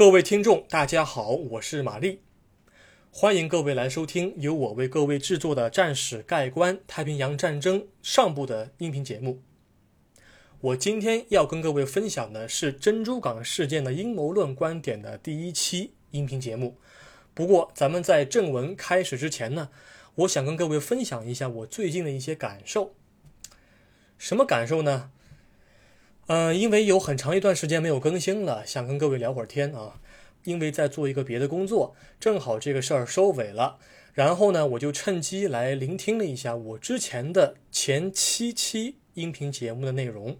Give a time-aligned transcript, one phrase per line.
[0.00, 2.22] 各位听众，大家好，我是玛丽，
[3.10, 9.42] 欢迎各位来收听由我为各位制作的《战史概观：太平洋战争上部》的音频节目。
[10.62, 16.78] 我今天要跟各位分享的是珍珠港事件的阴谋论观点的第一期音频节目。
[17.34, 19.68] 不过，咱们在正文开始之前呢，
[20.14, 22.94] 我想跟各位分享一下我最近的一些感受。
[24.16, 25.10] 什么感受呢？
[26.32, 30.00] 嗯，因为有很长一段时间没有更新了，想跟各位聊会儿天啊。
[30.44, 33.78] 因为在做一个别的工作，正好这个事儿收尾了，
[34.14, 40.38] 然后呢，我就趁机来聆听了一下我之前的前七期音频节目的内容。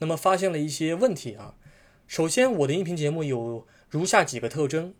[0.00, 1.54] 那么发现了一些问题啊。
[2.06, 4.92] 首先，我的音频节目有如下几个特征：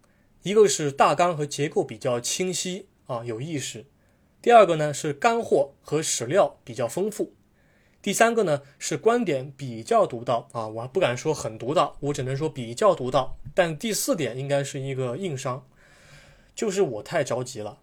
[0.42, 3.82] 一个是大纲和结构比较清晰啊，有意识；
[4.40, 7.34] 第二个呢是干货和史料比较丰富。
[8.08, 13.36] 第三个呢是观点比较独到啊，我还不敢说很独到，我只能说比较独到。
[13.54, 15.62] 但第四点应该是一个硬伤，
[16.54, 17.76] 就是我太着急了。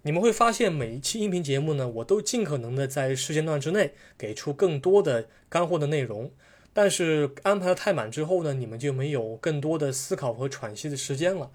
[0.00, 6.30] 你们会发现每一期音频节目呢，我都尽可能的在时间段之内给出更多的干货的内容，
[6.72, 11.50] 但是安排的太满之后呢，你们就没有更多的思考和喘息的时间了。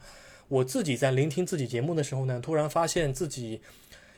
[0.50, 3.62] 我自己在聆听自己节目的时候呢，突然发现自己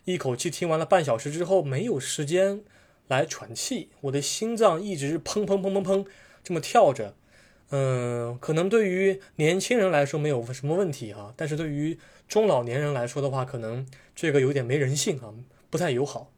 [0.03, 2.61] 一口气听完了半小时之后，没有时间。
[3.07, 6.05] 来喘气，我的心脏一直砰砰砰砰砰
[6.43, 7.15] 这么跳着，
[7.69, 15.33] 嗯，可能对于年轻人来说没有什么问题哈，但是对于中老年人来说的话，可能这个有点没人性啊，
[15.69, 16.31] 不太友好。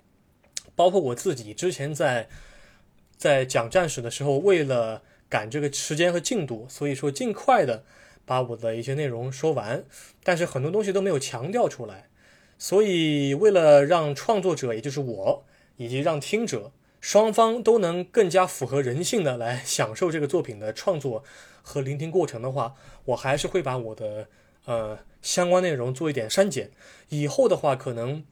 [0.75, 2.27] 包括我自己之前在
[3.15, 7.83] 在讲战史的时候，为了赶这个时间和进度，所以说尽快的
[8.25, 9.83] 把我的一些内容说完，
[10.23, 12.09] 但是很多东西都没有强调出来，
[12.57, 15.45] 所以为了让创作者，也就是我。
[15.77, 21.23] 以及让听者双方都能更加符合人性的来 享受这个作品的创作
[21.61, 24.27] 和聆听过程的话，我还是会把我的
[24.65, 26.71] 呃相关内容做一点删减。
[27.09, 28.23] 以后的话，可能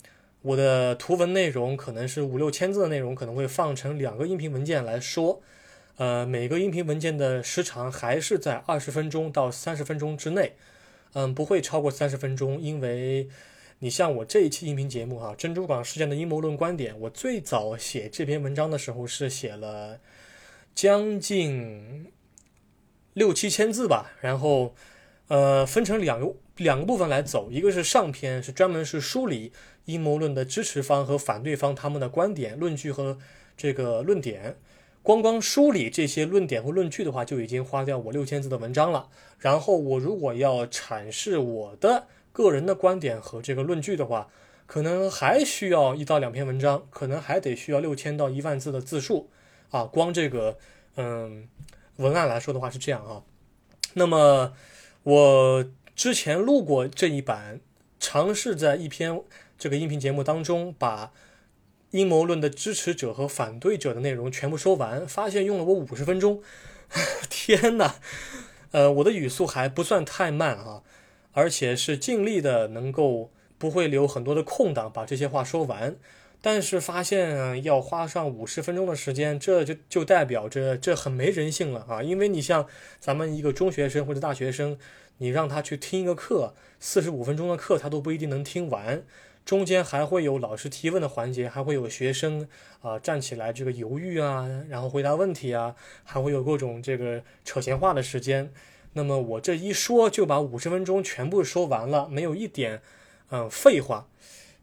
[0.41, 5.41] 我的图文内容可能是五六千字的内容，可能会放成两个音频文件来说。
[5.97, 10.55] 呃，每个音频文件的时长还是在二十分钟到三十分钟之内，
[11.13, 13.29] 嗯，不会超过三十分钟，因为。
[13.79, 19.99] 你像我这一期音频节目哈，珍珠港事件的阴谋论观点，我最早写这篇文章的时候是写了
[20.73, 22.07] 将近
[23.13, 24.73] 六七千字吧，然后
[25.27, 29.51] 呃分成两个两个部分来走，一个是上篇是专门是梳理
[29.83, 33.17] 阴谋论的支持方和反对方他们的观点、论据和
[33.57, 34.55] 这个论点，
[35.03, 39.09] 光光梳理这些论点和论据的话，就已经花掉我六千字的文章了。
[39.37, 42.07] 然后我如果要阐释我的。
[42.35, 44.27] 个人的观点和这个论据的话，
[44.65, 49.29] 可能还需要一到两篇文章，可能还得需要六千到一万字的字数
[49.71, 49.85] 啊。
[49.85, 50.57] 光这个
[50.97, 51.47] 嗯
[51.95, 53.23] 文案来说的话是这样啊。
[53.93, 54.51] 那么
[55.03, 55.65] 我
[55.95, 57.61] 之前录过这一版，
[58.01, 59.21] 尝试在一篇
[59.57, 61.13] 这个音频节目当中把
[61.91, 66.43] 阴谋论的支持者和反对者的内容全部说完，发现用了我五十分钟。
[67.29, 67.95] 天哪，
[68.71, 70.83] 呃，我的语速还不算太慢啊。
[71.35, 75.97] 而且是尽力的，能够不会留很多的空档，把这些话说完。
[76.41, 82.01] 但是发现要花上五十分钟的时间，这就就代表着这很没人性了啊！
[82.01, 82.65] 因为你像
[82.99, 84.77] 咱们一个中学生或者大学生，
[85.17, 89.03] 你让他去听一个课，四十五分钟的课，他都不一定能听完。
[89.43, 92.47] 中间还会有老师提问的环节，还会有学生
[92.81, 95.75] 啊站起来这个犹豫啊，然后回答问题啊，
[96.05, 98.51] 还会有各种这个扯闲话的时间。
[98.97, 102.81] 那么我这一说就把五十分钟全部说完了，没有一点，
[103.29, 104.07] 嗯，废话，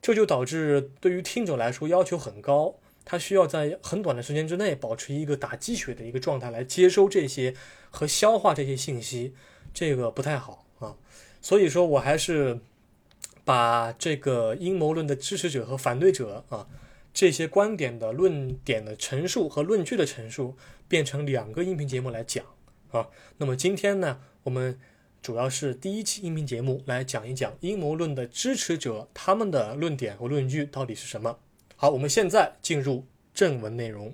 [0.00, 7.54] 这就导致对于听者来说要求很高，他需要在很短的时间之内保持一个打鸡血的一个状态来接收这些
[7.90, 9.34] 和消化这些信息，
[9.74, 10.96] 这个不太好啊。
[11.42, 12.58] 所以说我还是
[13.44, 16.66] 把这个阴谋论的支持者和反对者啊
[17.12, 20.56] 这些观点的论点的陈述和论据的陈述
[20.88, 22.46] 变成两个音频节目来讲。
[22.92, 23.08] 啊，
[23.38, 24.76] 那么今天呢，我们
[25.22, 31.38] 主要是第一期音频节目来讲一讲阴谋论的支持者他们的论点和论据到底是什么。
[31.76, 34.12] 好，我们现在进入正文内容。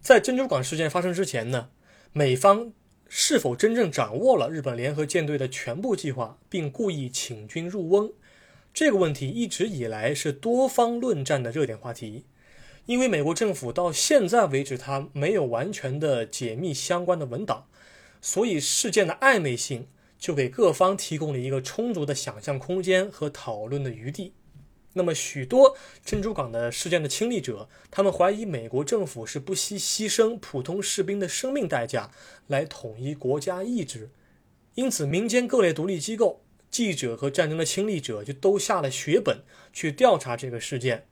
[0.00, 1.70] 在珍珠港事件发生之前呢，
[2.12, 2.72] 美方
[3.08, 8.12] 是否真正掌握了日本联合舰队的全部计划，并故意请军入瓮？
[8.74, 12.24] 这个问题一直以来是多方论战的热点话题，
[12.86, 17.68] 因为美国政府到现在为止，它没有完全的解密相关的文档，
[18.20, 19.86] 所以事件的暧昧性
[20.18, 24.32] 就给各方提供了一个充足的想象空间和讨论的余地。
[24.94, 32.10] 那么，许多珍珠港的事件的亲历者，他们怀疑美国政府是不惜牺牲普通士兵的生命代价
[32.48, 34.10] 来统一国家意志，
[34.74, 36.43] 因此，民间各类独立机构、
[36.74, 41.06] 记者和战争的亲历者就都下了血本去调查这个事件。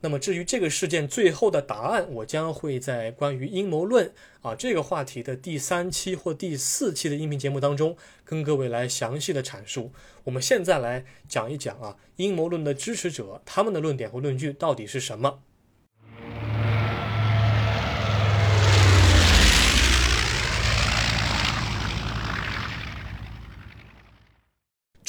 [0.00, 4.12] 那么，至于这个事件最后的答案，我将会在关于阴谋论
[4.42, 9.90] 啊这个话题的第三期或第四期的音频节目当中，跟各位来详细的阐述。
[10.22, 15.40] 我们现在来讲一讲啊，阴谋论的支持者他们的论点和论据到底是什么？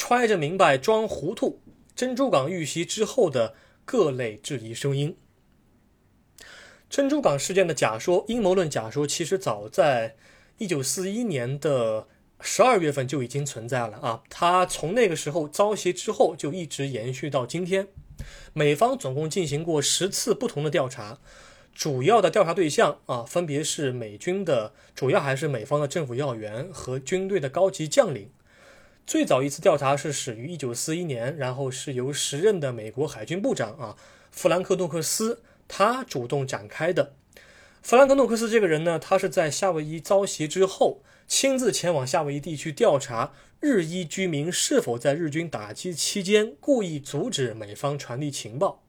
[0.09, 1.61] 揣着明白装糊涂，
[1.95, 3.53] 珍珠港遇袭之后的。
[3.85, 5.15] 各类质疑声音。
[6.89, 10.15] 珍珠港事件的假说、阴谋论假说，其实早在
[10.57, 12.07] 一九四一年的
[12.41, 14.23] 十二月份就已经存在了啊！
[14.31, 17.87] 它从那个时候遭袭之后，就一直延续到今天。
[18.53, 21.19] 美方总共进行过十次不同的调查，
[21.71, 28.31] 主要的调查对象啊，分别是美军的，主要还是美方的政府要员和军队的高级将领。
[29.09, 33.97] 最早一次调查是始于一九四一年，然后是由时任的美国海军部长啊
[34.29, 37.15] 弗兰克诺克斯他主动展开的。
[37.81, 48.83] 弗兰克诺克斯这个人呢，他是在夏威夷遭袭之后，亲自前往夏威夷地区调查日裔居民是否在日军打击期间故意阻止美方传递情报。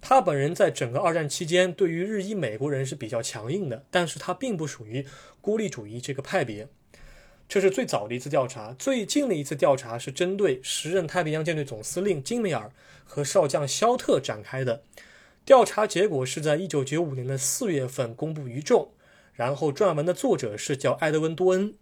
[0.00, 5.06] 他本人在整个二战期间对于日裔美国人是比较强硬的，但是他并不属于
[5.42, 6.68] 孤立主义这个派别。
[7.48, 12.72] 这是最早的一次调查，最近的一次调查是针对时任太平洋舰队总司令金梅尔
[13.04, 14.82] 和少将肖特展开的。
[15.44, 18.92] 调查结果是在一九九五年的四月份公布于众，
[19.34, 21.74] 然后撰文的作者是叫埃德温·多恩。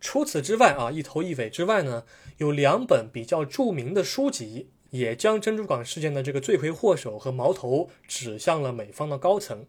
[0.00, 2.04] 除此之外啊，一头一尾之外呢，
[2.38, 9.66] 有两本比较著名的书籍，也将珍珠港事件的这个罪魁祸首和矛头指向了美方的高层。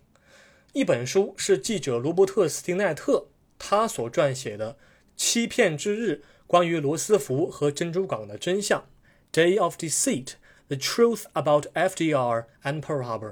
[0.74, 3.27] 一本书是记者罗伯特·斯汀奈特。
[3.59, 4.74] 他所撰写的
[5.15, 8.88] 《欺骗之日》关于罗斯福和珍珠港的真相，
[9.38, 10.33] 《Day of Deceit:
[10.68, 13.31] The Truth About FDR and Pearl Harbor》。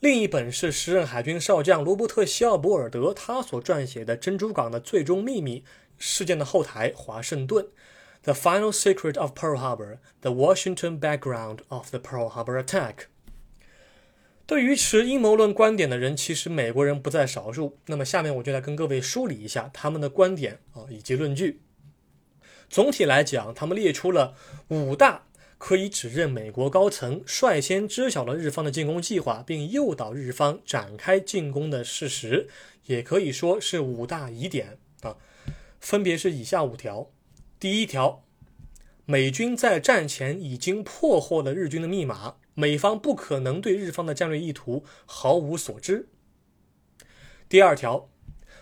[0.00, 5.62] 另一本是时任海军少将罗伯特·希奥伯尔德他所撰写的《珍珠港的最终秘密：
[5.96, 7.64] 事件的后台——华盛顿》，
[8.22, 12.94] 《The Final Secret of Pearl Harbor: The Washington Background of the Pearl Harbor Attack》。
[14.52, 17.78] 对于持阴谋论观点的人，其实美国人不在少数。
[17.86, 21.62] 那么，下面我就来跟各位梳理一下他们的观点啊，以及论据。
[22.68, 24.34] 总体来讲，他们列出了
[24.68, 25.24] 五大
[25.56, 32.46] 可以指认美国高层率先知晓了日方的进攻计划，并诱导日方展开进攻的事实，
[32.84, 35.16] 也可以说是五大疑点啊，
[35.80, 37.10] 分别是以下五条：
[37.58, 38.22] 第一条，
[39.06, 42.36] 美军在战前已经破获了日军的密码。
[42.54, 46.08] 美方不可能对日方的战略意图毫无所知。
[47.48, 48.10] 第二条，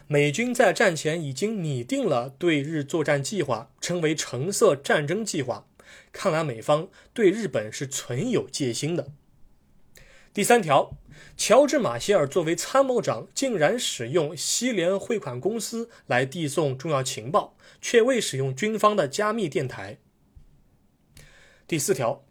[0.07, 5.67] 美军在战前已经拟定了对日作战计划，称为“橙色战争计划”。
[6.13, 9.13] 看来美方对日本是存有戒心的。
[10.33, 10.97] 第三条，
[11.37, 19.99] 乔治·马歇尔作为参谋长，竟然使用西联汇款公司来递送重要情报，却未使用军方的加密电台。
[21.67, 22.25] 第四条。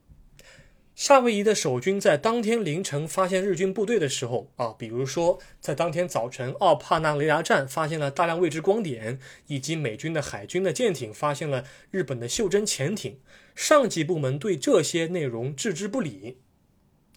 [0.99, 13.21] 夏威夷的守军在当天凌晨发现日军部队的时候啊，比如说在当天早晨，奥帕纳雷达站发现了大量未知光点，以及美军的海军的舰艇发现了日本的袖珍潜艇，
[13.55, 16.39] 上级部门对这些内容置之不理。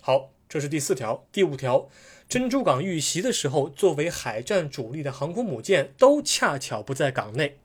[0.01, 1.27] 好，这是第四条。
[1.33, 1.89] 第五条，
[2.29, 7.59] 珍珠港遇袭的时候，作为海战主力的航空母舰都恰巧不在港内。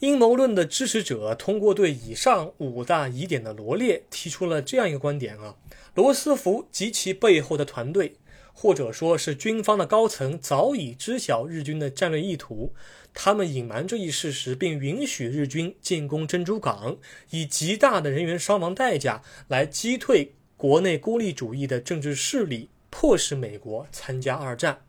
[0.00, 5.56] 阴谋论的支持者通过对以上五大疑点的罗列，提出了这样一个观点啊：
[5.94, 8.16] 罗斯福及其背后的团队，
[8.52, 12.74] 或者说是军方的高层，早已知晓日军的战略意图，
[13.14, 16.98] 他们隐瞒这一事实，并允许日军进攻珍珠港，
[17.30, 24.84] 以极大的人员伤亡代价来击退国内孤立主义的政治势力，迫使美国参加二战。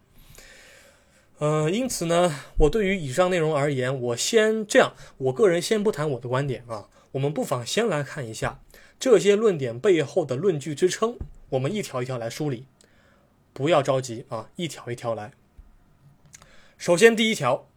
[1.39, 6.87] 呃，因此呢，我对于以上内容而言，我先这样，我个人先不谈我的观点啊。
[7.11, 8.61] 我们不妨先来看一下
[8.97, 11.17] 这些论点背后的论据支撑，
[11.49, 12.65] 我们一条一条来梳理，
[13.51, 15.31] 不要着急啊，一条一条来。
[16.77, 17.67] 首先，第一条，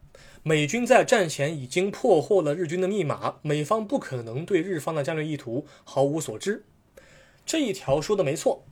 [0.43, 6.63] 美军在战前已经破获了日军的密码，美方不可能对日方的战略意图毫无所知。
[7.45, 8.63] 这一条说的没错。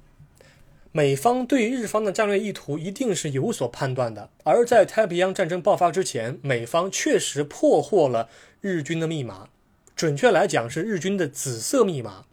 [0.98, 8.30] 美方对日方的战略意图一定是有所判断的，而在太平洋战争爆发之前，美方确实破获了
[8.62, 9.50] 日军的密码，
[9.96, 12.26] 准确来讲是日军的紫色密码。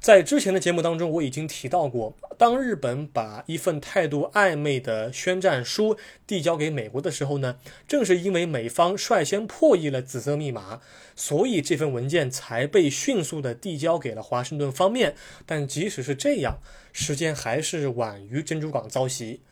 [0.00, 10.80] 在之前的节目当中，我已经提到过，当日本把一份态度暧昧的宣战书递交给美国的时候呢，正是因为美方率先破译了紫色密码，
[11.14, 15.14] 所以这份文件才被迅速的递交给了华盛顿方面。
[15.44, 16.60] 但即使是这样，
[16.94, 19.42] 时间还是晚于珍珠港遭袭。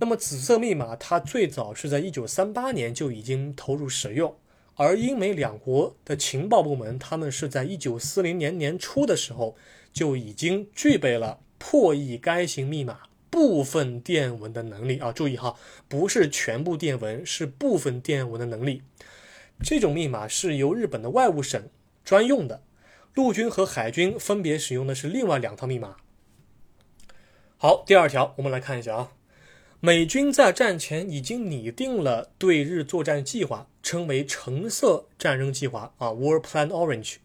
[0.00, 4.36] 那么，紫色密码它最早是在一九三八年就已经投入使用。
[4.74, 9.56] 而英美两国的情报部门，他们是在一九四零年年初的时候
[9.92, 15.12] 就已经具备了破译该型密码部分电文的能力啊！
[15.12, 15.56] 注意哈，
[15.88, 18.82] 不是全部电文，是部分电文的能力。
[19.62, 21.68] 这种密码是由日本的外务省
[22.04, 22.62] 专用的，
[23.14, 25.96] 陆军和海军分别使用的是另外两套密码。
[27.58, 29.12] 好，第二条，我们来看一下啊。
[29.80, 37.16] 美军在战前已经拟定了对日作战计划，称为“橙色战争计划”啊，War Plan Orange。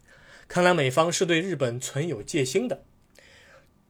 [0.48, 2.84] 看来美方是对日本存有戒心的。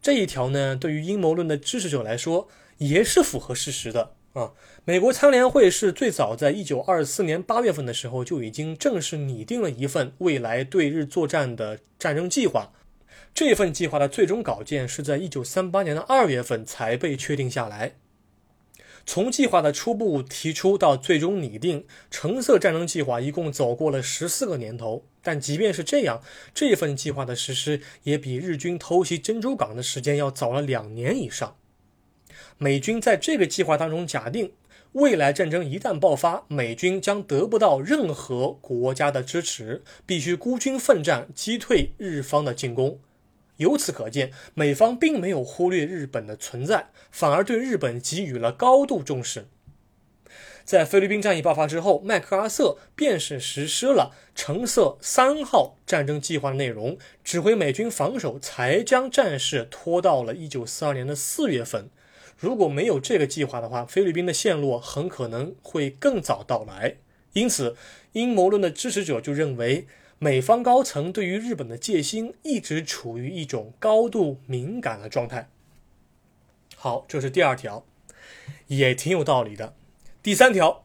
[0.02, 4.50] 这一条呢，对于阴谋论的支持者来说，也是符合事实的啊。
[4.84, 12.72] 美国参联会是最早在一九二四年八月份的时候就已经正式拟定了一份未来对日作战的战争计划。
[13.32, 17.94] 这份计划的最终稿件是在一九三八年的二月份才被确定下来。
[19.06, 25.04] 从计划的初步提出到最终拟定，橙色战争计划一共走过了十四个年头。
[25.22, 26.20] 但即便是这样，
[26.52, 31.56] 这份计划的实施也比日军偷袭珍珠港的时间要早了两年以上。
[32.58, 34.52] 美军在这个计划当中假定，
[34.92, 42.98] 未来战争一旦爆发，美军将得不到任何国家的支持，必须孤军奋战，击退日方的进攻。
[43.58, 49.46] 由此可见，美方并没有忽略日本的存在，反而对日本给予了高度重视。
[50.64, 61.88] 在菲律宾战役爆发之后，麦克阿瑟便是实施了橙色三号战争计划的内容，指挥美军防守，才将战事拖到了一九四二年的四月份。
[62.38, 66.96] 如果没有这个计划的话，菲律宾的陷落很可能会更早到来。
[67.32, 67.76] 因此，
[68.12, 69.86] 阴谋论的支持者就认为。
[70.18, 75.48] 美方高层对于日本的戒心一直处于一种高度敏感的状态。
[76.76, 77.84] 好，这是第二条，
[78.68, 79.74] 也挺有道理的。
[80.22, 80.84] 第三条，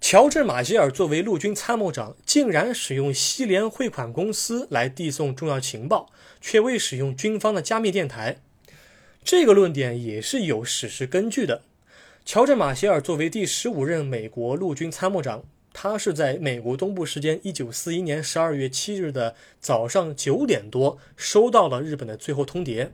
[0.00, 8.38] 乔治·马歇尔作为陆军参谋长，竟然使用西联汇款公司来递送重要情报，却未使用军方的加密电台。
[9.22, 11.62] 这个论点也是有史实根据的。
[12.24, 15.44] 乔治·马歇尔作为第十五任美国陆军参谋长。
[15.72, 22.88] 他是在美国东部时间一九四一年十二月七日的早上九点多收到了日本的最后通牒。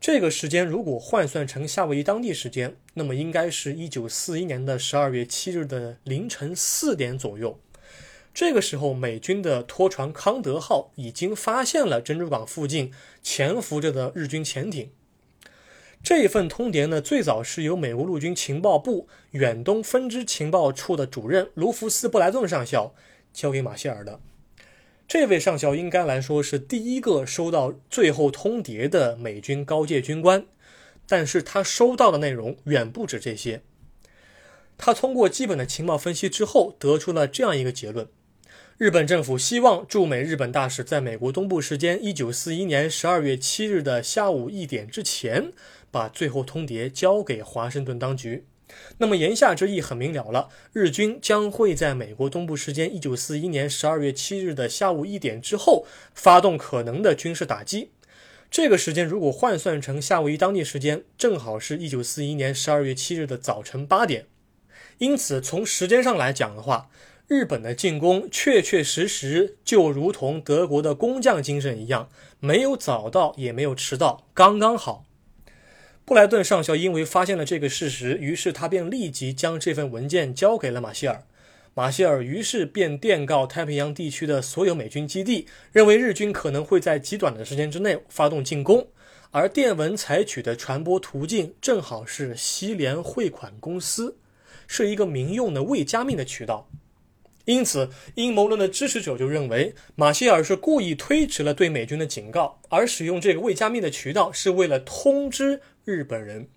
[0.00, 7.58] 这个时间如果换算成夏威夷当地时间，那么应该是一九四一年的十二月七日的凌晨四点左右。
[8.32, 14.90] 这个时候，美军的拖船康德号已经发现了珍珠港附近潜伏着的日军潜艇。
[16.00, 22.94] 这份通牒呢，最早是由美国陆军情报部远东分支情报处的主任卢福斯·布莱顿上校
[23.32, 24.20] 交给马歇尔的。
[25.08, 30.44] 这位上校应该来说是第一个收到最后通牒的美军高阶军官，
[31.08, 33.62] 但是他收到的内容远不止这些。
[34.76, 38.06] 他通过基本的情报分析之后，得出了这样一个结论。
[38.76, 45.54] 日本政府希望驻美日本大使在美国东部时间一九四一年十二月七日的下午一点之前，
[45.90, 48.44] 把最后通牒交给华盛顿当局。
[48.98, 57.90] 那么言下之意很明了了，日军将会在美国东部时间一九四一年十二月七日的下午一点之后发动可能的军事打击。
[58.50, 64.26] 这个时间如果换算成夏威夷当地时间，正好是一九四一年十二月七日的早晨八点。
[64.98, 66.88] 因此，从时间上来讲的话，
[67.26, 72.08] 日本的进攻确确实实就如同德国的工匠精神一样，
[72.40, 75.04] 没有早到也没有迟到，刚刚好。
[76.08, 81.22] 布莱顿上校因为发现了这个事实，于是他便立即将这份文件交给了马歇尔。
[81.74, 88.88] 马歇尔于是便电告太平洋地区的所有美军基地，认为日军可能会在极短的时间之内发动进攻，
[89.32, 94.16] 而电文采取的传播途径正好是西联汇款公司，
[94.66, 96.70] 是一个民用的未加密的渠道。
[97.44, 105.60] 因此，阴谋论的支持者就认为，马歇尔是故意推迟了对美军的警告，而使用这个未加密的渠道是为了通知
[105.92, 106.48] 日本人。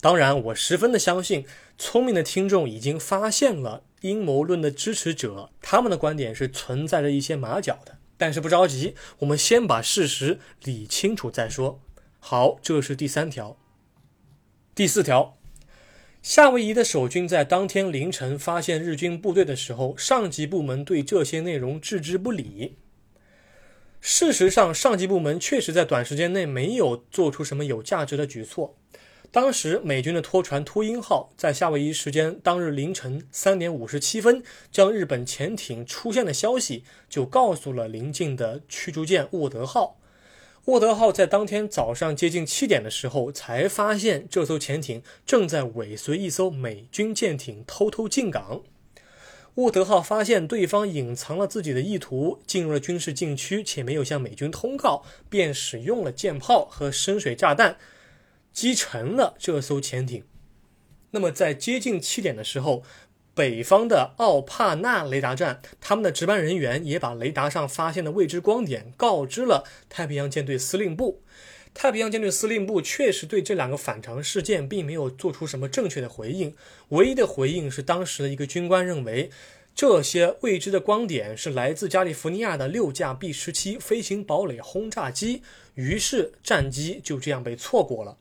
[0.00, 1.46] 当然，我十分的相信，
[1.78, 7.98] 聪明的听众已经发现了阴谋论的支持者他们的观点是存在着一些马脚的。
[8.16, 11.80] 但是不着急，我们先把事实理清楚再说。
[12.18, 13.56] 好，这是第三条，
[14.74, 15.36] 第四条。
[16.22, 22.76] 夏威夷的守军在当天凌晨发现日军部队的时候，上级部门对这些内容置之不理。
[24.06, 28.76] 事实上，上级部门确实在短时间内没有做出什么有价值的举措。
[29.30, 39.96] 当时，美军的拖船“秃鹰号”在夏威夷时间当日凌晨三点五十七分，将日本潜艇出现的消息就告诉了邻近的驱逐舰“沃德号”。
[40.66, 48.60] 沃德号在当天早上接近七点的时候，才发现这艘潜艇正在尾随一艘美军舰艇偷偷进港。
[49.56, 57.76] 沃德号发现对方隐藏了自己的意图，进入了军事禁区，且没有向美军通告，便使用了舰炮和深水炸弹
[58.52, 60.24] 击沉了这艘潜艇。
[61.12, 62.82] 那么，在接近七点的时候。
[63.36, 71.20] 北方的奥帕纳雷达站，他们的值班人员也把雷达上发现的未知光点告知了太平洋舰队司令部。
[71.74, 76.54] 太平洋舰队司令部确实对这两个反常事件并没有做出什么正确的回应，
[76.90, 79.28] 唯一的回应是当时的一个军官认为，
[79.74, 85.42] 这些未知的光点是来自加利福尼亚的六架 B 十七飞行堡垒轰炸机，
[85.74, 88.16] 于是战机就这样被错过了。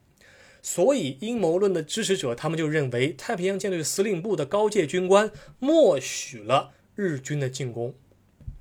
[0.63, 5.29] 所以，阴谋论的支持者他们就认为，太平洋舰队司令部的高阶军官
[5.60, 7.93] 默许了日军的进攻。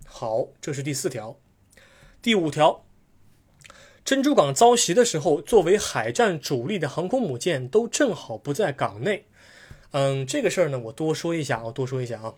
[0.04, 1.38] 好，这是第四条。
[2.20, 2.84] 第五条，
[4.04, 9.24] 珍珠港遭袭的时候，作为海战主力的航空母舰都正好不在港内。
[9.92, 12.34] 嗯，这个事儿呢，我多说一下啊，多说一下啊。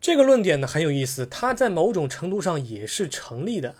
[0.00, 3.74] 这个论点呢很有意思，它在某种程度上也是成立的。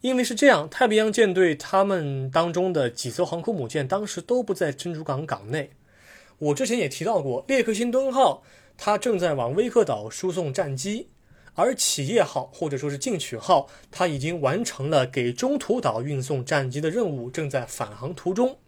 [0.00, 5.70] 因为是这样，太平洋舰队他们当中的几艘航空母舰当时都不在珍珠港港内。
[6.38, 8.42] 我之前也提到过，列克星敦号
[8.76, 11.08] 它正在往威克岛输送战机，
[11.54, 18.58] 而企业号或者说是进取号，它已经完成了给中途岛运送战机的任务，正在返航途中。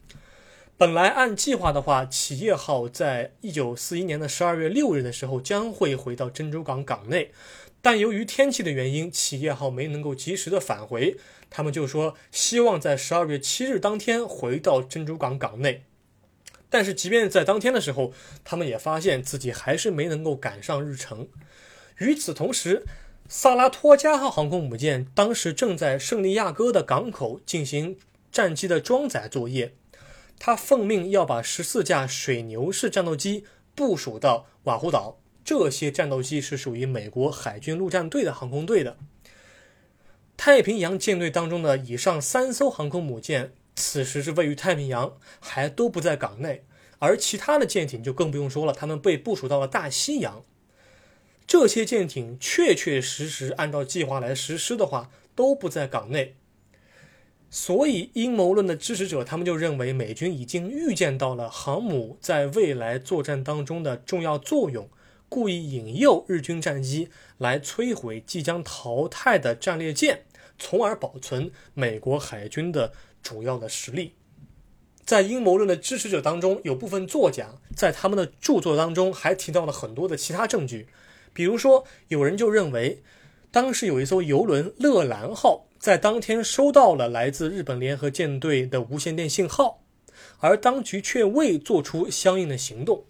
[0.77, 7.31] 本来按计划的话，企业号在一九四一年的十二月六日的时候将会回到珍珠港港内。
[7.81, 11.17] 但由于天气的原因，企业号没能够及时的返回。
[11.49, 15.85] 他们就说希望在十二月七日当天回到珍珠港港内。
[16.69, 21.29] 但是即便在当天的时候，他们也发现自己还是没能够赶上日程。
[21.99, 22.85] 与此同时，
[23.29, 27.97] 萨拉托加号航空母舰当时正在圣地亚哥的港口进行
[28.33, 29.75] 战机的装载作业。
[30.39, 35.19] 他奉命要把十四架水牛式战斗机部署到瓦胡岛。
[35.45, 38.97] 这些战斗机是属于美国海军陆战队的航空队的。
[40.37, 46.65] 太平洋舰队当中的以上三艘航空母舰，此时是位于太平洋，还都不在港内。
[46.99, 50.43] 而其他的舰艇就更不用说了，他们被部署到了大西洋。
[51.57, 56.35] 这些舰艇确确实实按照计划来实施的话，都不在港内。
[57.49, 64.91] 所以，阴谋论的支持者他们就认为，美军已经预见到了航母在未来作战当中的重要作用。
[65.29, 70.25] 故意引诱日军战机来摧毁即将淘汰的战列舰，
[70.59, 74.15] 从而保存美国海军的主要的实力。
[75.05, 80.89] 在阴谋论的支持者当中，有部分作家在他们的著作当中还提到了很多的其他证据，
[81.35, 83.03] 比如说，有人就认为，
[83.51, 89.83] 当时有一艘游轮“乐兰号”在当天收到了来自日本联合舰队的无线电信号，
[90.39, 93.05] 而当局却未做出相应的行动。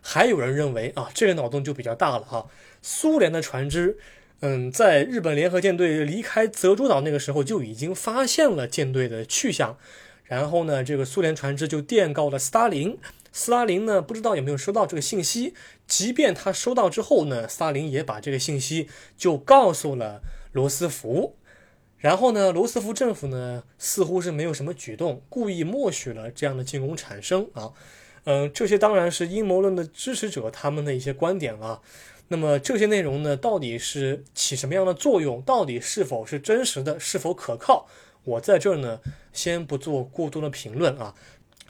[0.00, 2.46] 还有人认为啊，这个脑洞就比较大了哈。
[2.80, 3.98] 苏联的船只，
[4.40, 9.76] 嗯，在日本联合舰队离开泽州岛那个时候就已经发现了舰队的去向，
[10.26, 12.98] 然后呢，这个苏联船只就电告了斯大林。
[13.32, 15.54] 斯大林呢，不知道有没有收到这个信息。
[15.86, 21.36] 即便他收到之后呢，斯大林也把这个信息就告诉了罗斯福。
[21.98, 27.72] 然后呢，罗斯福政府呢，似乎是没有什么举动，故意默许了这样的进攻产生啊。
[28.24, 31.80] 嗯，这些当然是阴谋论的支持者他们的一些观点了。
[32.28, 35.40] 那么这些内容呢，到底是起什么样的作用？
[35.42, 36.98] 到底是否是真实的？
[36.98, 37.86] 是否可靠？
[38.26, 39.00] 我在这儿呢，
[39.32, 41.14] 先不做过多的评论啊。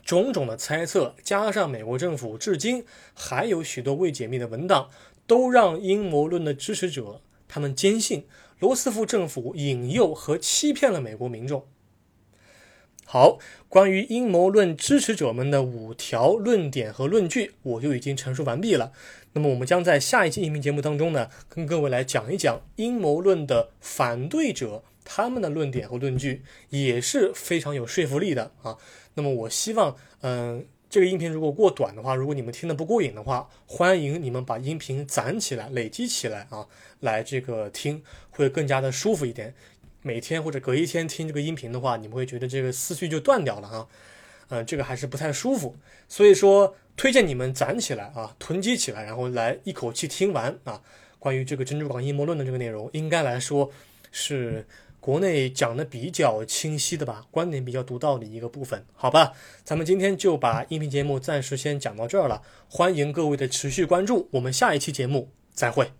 [0.04, 4.88] 种种的猜测，加上美国政府至今还有许多未解密的文档，
[5.26, 8.26] 都让阴谋论的支持者他们坚信
[8.60, 11.66] 罗斯福政府引诱和欺骗了美国民众。
[13.04, 13.38] 好，
[13.68, 18.92] 关于阴谋论支持者们的五条论点和论据，我就已经陈述完毕了。
[19.32, 28.76] 那么，我们将在下一期音频节目当中呢，跟各位来讲一讲阴谋论的反对者他们的论点和论据，也是非常有说服力的啊。
[29.14, 36.66] 那么，我希望，嗯，这个音频如果过短的话，如果你们听得不过瘾的话，欢迎你们把音频攒起来、累积起来啊，
[37.00, 39.54] 来这个听，会更加的舒服一点。
[40.02, 43.86] 每天或者隔一天听这个音频的话，你们会觉得这个思绪就断掉了啊，
[44.48, 45.76] 嗯，这个还是不太舒服。
[46.08, 50.82] 所以说，推荐你们攒起来啊，囤积起来，然后来一口气听完啊。
[51.18, 53.68] 关于这个珍珠港阴谋论的这个内容，应该来说
[54.12, 54.64] 是
[55.06, 59.34] 国内讲的比较清晰的吧，观点比较独到的一个部分，好吧？
[59.62, 65.92] 咱们今天就把音频节目暂时先讲到这儿了，欢迎各位的持续关注，我们下一期节目再会。